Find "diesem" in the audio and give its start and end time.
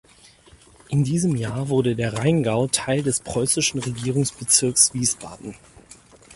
1.03-1.35